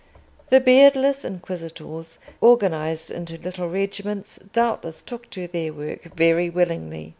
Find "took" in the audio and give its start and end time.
4.99-5.29